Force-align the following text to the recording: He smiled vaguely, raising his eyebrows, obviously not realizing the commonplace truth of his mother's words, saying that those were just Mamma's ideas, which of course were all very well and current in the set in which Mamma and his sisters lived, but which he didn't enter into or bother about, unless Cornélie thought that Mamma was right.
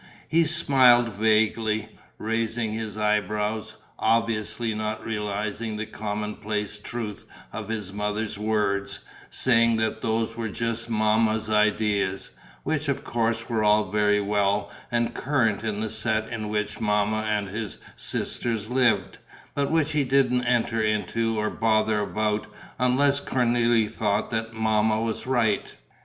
He 0.27 0.45
smiled 0.45 1.09
vaguely, 1.13 1.89
raising 2.17 2.73
his 2.73 2.97
eyebrows, 2.97 3.75
obviously 3.99 4.73
not 4.73 5.05
realizing 5.05 5.77
the 5.77 5.85
commonplace 5.85 6.79
truth 6.79 7.23
of 7.53 7.69
his 7.69 7.93
mother's 7.93 8.35
words, 8.35 9.01
saying 9.29 9.75
that 9.77 10.01
those 10.01 10.35
were 10.35 10.49
just 10.49 10.89
Mamma's 10.89 11.51
ideas, 11.51 12.31
which 12.63 12.87
of 12.87 13.03
course 13.03 13.47
were 13.47 13.63
all 13.63 13.91
very 13.91 14.19
well 14.19 14.71
and 14.91 15.13
current 15.13 15.61
in 15.63 15.81
the 15.81 15.89
set 15.91 16.27
in 16.29 16.49
which 16.49 16.79
Mamma 16.81 17.17
and 17.17 17.49
his 17.49 17.77
sisters 17.95 18.69
lived, 18.71 19.19
but 19.53 19.69
which 19.69 19.91
he 19.91 20.03
didn't 20.03 20.45
enter 20.45 20.81
into 20.81 21.37
or 21.39 21.51
bother 21.51 21.99
about, 21.99 22.47
unless 22.79 23.21
Cornélie 23.21 23.87
thought 23.87 24.31
that 24.31 24.51
Mamma 24.51 24.99
was 24.99 25.27
right. 25.27 25.75